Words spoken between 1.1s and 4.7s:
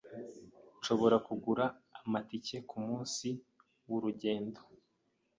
kugura amatike kumunsi wurugendo?